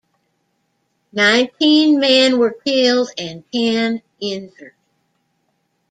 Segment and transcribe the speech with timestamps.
[1.13, 4.73] Nineteen men were killed and ten injured.